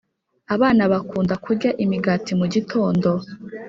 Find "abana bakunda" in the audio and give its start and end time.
0.55-1.33